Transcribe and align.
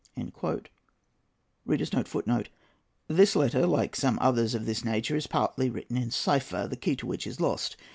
"[A] 0.17 0.31
[Footnote 0.31 0.69
A: 1.69 2.43
This 3.07 3.35
letter, 3.35 3.67
like 3.67 3.95
some 3.95 4.17
others 4.19 4.55
of 4.55 4.65
this 4.65 4.83
nature, 4.83 5.15
is 5.15 5.27
partly 5.27 5.69
written 5.69 5.95
in 5.95 6.09
cypher, 6.09 6.67
the 6.67 6.75
key 6.75 6.95
to 6.95 7.05
which 7.05 7.27
is 7.27 7.39
lost. 7.39 7.75